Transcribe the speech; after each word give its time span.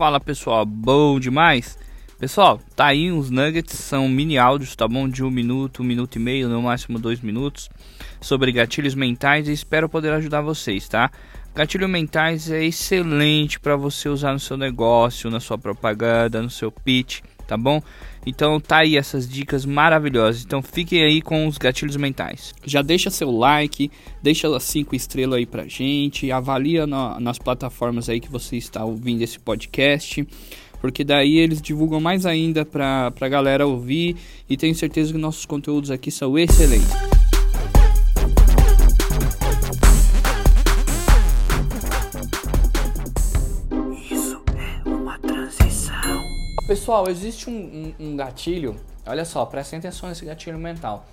Fala 0.00 0.18
pessoal, 0.18 0.64
bom 0.64 1.20
demais? 1.20 1.78
Pessoal, 2.18 2.58
tá 2.74 2.86
aí 2.86 3.12
uns 3.12 3.28
nuggets, 3.28 3.78
são 3.78 4.08
mini 4.08 4.38
áudios, 4.38 4.74
tá 4.74 4.88
bom? 4.88 5.06
De 5.06 5.22
um 5.22 5.30
minuto, 5.30 5.82
um 5.82 5.84
minuto 5.84 6.16
e 6.16 6.18
meio, 6.18 6.48
no 6.48 6.62
máximo 6.62 6.98
dois 6.98 7.20
minutos, 7.20 7.68
sobre 8.18 8.50
gatilhos 8.50 8.94
mentais 8.94 9.46
e 9.46 9.52
espero 9.52 9.90
poder 9.90 10.14
ajudar 10.14 10.40
vocês, 10.40 10.88
tá? 10.88 11.10
Gatilho 11.54 11.86
mentais 11.86 12.50
é 12.50 12.64
excelente 12.64 13.60
para 13.60 13.76
você 13.76 14.08
usar 14.08 14.32
no 14.32 14.40
seu 14.40 14.56
negócio, 14.56 15.28
na 15.28 15.38
sua 15.38 15.58
propaganda, 15.58 16.40
no 16.40 16.48
seu 16.48 16.72
pitch, 16.72 17.20
tá 17.50 17.56
bom? 17.56 17.82
Então 18.24 18.60
tá 18.60 18.78
aí 18.78 18.96
essas 18.96 19.28
dicas 19.28 19.64
maravilhosas. 19.66 20.44
Então 20.44 20.62
fiquem 20.62 21.02
aí 21.02 21.20
com 21.20 21.48
os 21.48 21.58
gatilhos 21.58 21.96
mentais. 21.96 22.54
Já 22.64 22.80
deixa 22.80 23.10
seu 23.10 23.30
like, 23.30 23.90
deixa 24.22 24.54
as 24.54 24.62
5 24.62 24.94
estrelas 24.94 25.38
aí 25.38 25.46
pra 25.46 25.66
gente, 25.66 26.30
avalia 26.30 26.86
na, 26.86 27.18
nas 27.18 27.38
plataformas 27.38 28.08
aí 28.08 28.20
que 28.20 28.30
você 28.30 28.56
está 28.56 28.84
ouvindo 28.84 29.22
esse 29.22 29.38
podcast. 29.40 30.26
Porque 30.80 31.02
daí 31.02 31.38
eles 31.38 31.60
divulgam 31.60 32.00
mais 32.00 32.24
ainda 32.24 32.64
pra, 32.64 33.10
pra 33.10 33.28
galera 33.28 33.66
ouvir 33.66 34.16
e 34.48 34.56
tenho 34.56 34.74
certeza 34.74 35.12
que 35.12 35.18
nossos 35.18 35.44
conteúdos 35.44 35.90
aqui 35.90 36.10
são 36.10 36.38
excelentes. 36.38 37.19
Pessoal, 46.70 47.08
existe 47.08 47.50
um, 47.50 47.94
um, 47.98 48.06
um, 48.06 48.16
gatilho, 48.16 48.76
olha 49.04 49.24
só, 49.24 49.44
prestem 49.44 49.80
atenção 49.80 50.08
nesse 50.08 50.24
gatilho 50.24 50.56
mental. 50.56 51.04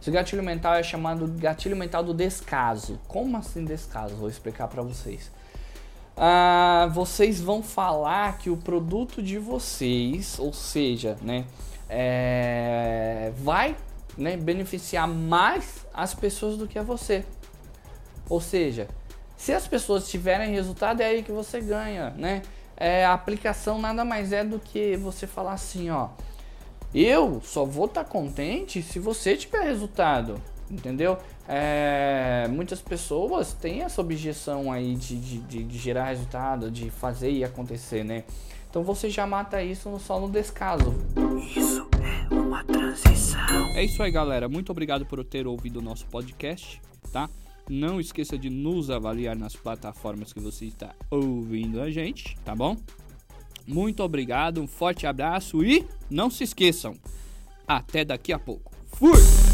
Esse 0.00 0.12
gatilho 0.12 0.44
mental 0.44 0.74
é 0.76 0.82
chamado 0.84 1.26
gatilho 1.26 1.76
mental 1.76 2.04
do 2.04 2.14
descaso. 2.14 3.00
Como 3.08 3.36
assim 3.36 3.64
descaso? 3.64 4.14
Vou 4.14 4.28
explicar 4.28 4.68
para 4.68 4.80
vocês. 4.80 5.28
Ah, 6.16 6.88
vocês 6.92 7.40
vão 7.40 7.64
falar 7.64 8.38
que 8.38 8.48
o 8.48 8.56
produto 8.56 9.20
de 9.20 9.38
vocês, 9.38 10.38
ou 10.38 10.52
seja, 10.52 11.18
né, 11.20 11.46
é, 11.88 13.32
vai 13.38 13.76
né, 14.16 14.36
beneficiar 14.36 15.08
mais 15.08 15.84
as 15.92 16.14
pessoas 16.14 16.56
do 16.56 16.68
que 16.68 16.78
a 16.78 16.82
você. 16.84 17.24
Ou 18.28 18.40
seja, 18.40 18.86
se 19.36 19.52
as 19.52 19.66
pessoas 19.66 20.08
tiverem 20.08 20.52
resultado, 20.52 21.00
é 21.00 21.06
aí 21.06 21.24
que 21.24 21.32
você 21.32 21.60
ganha, 21.60 22.10
né? 22.10 22.42
É, 22.82 23.04
a 23.04 23.12
aplicação 23.12 23.80
nada 23.80 24.04
mais 24.04 24.32
é 24.32 24.42
do 24.42 24.58
que 24.58 24.96
você 24.96 25.24
falar 25.24 25.52
assim, 25.52 25.88
ó. 25.88 26.08
Eu 26.92 27.40
só 27.40 27.64
vou 27.64 27.84
estar 27.84 28.02
tá 28.02 28.10
contente 28.10 28.82
se 28.82 28.98
você 28.98 29.36
tiver 29.36 29.62
resultado, 29.62 30.42
entendeu? 30.68 31.16
É, 31.48 32.48
muitas 32.50 32.80
pessoas 32.80 33.52
têm 33.52 33.82
essa 33.82 34.00
objeção 34.00 34.72
aí 34.72 34.96
de, 34.96 35.16
de, 35.16 35.62
de, 35.62 35.78
gerar 35.78 36.06
resultado, 36.06 36.72
de 36.72 36.90
fazer 36.90 37.30
e 37.30 37.44
acontecer, 37.44 38.04
né? 38.04 38.24
Então 38.68 38.82
você 38.82 39.08
já 39.08 39.28
mata 39.28 39.62
isso 39.62 39.96
só 40.00 40.18
no 40.18 40.28
descaso. 40.28 40.92
Isso 41.56 41.86
é 42.30 42.34
uma 42.34 42.64
transição. 42.64 43.76
É 43.76 43.84
isso 43.84 44.02
aí, 44.02 44.10
galera. 44.10 44.48
Muito 44.48 44.72
obrigado 44.72 45.06
por 45.06 45.24
ter 45.24 45.46
ouvido 45.46 45.78
o 45.78 45.82
nosso 45.82 46.04
podcast, 46.06 46.82
tá? 47.12 47.30
Não 47.68 48.00
esqueça 48.00 48.36
de 48.36 48.50
nos 48.50 48.90
avaliar 48.90 49.36
nas 49.36 49.54
plataformas 49.54 50.32
que 50.32 50.40
você 50.40 50.66
está 50.66 50.94
ouvindo 51.10 51.80
a 51.80 51.90
gente, 51.90 52.36
tá 52.44 52.54
bom? 52.54 52.76
Muito 53.66 54.02
obrigado, 54.02 54.60
um 54.60 54.66
forte 54.66 55.06
abraço 55.06 55.64
e 55.64 55.86
não 56.10 56.28
se 56.28 56.44
esqueçam, 56.44 56.96
até 57.66 58.04
daqui 58.04 58.32
a 58.32 58.38
pouco. 58.38 58.72
Fui! 58.88 59.51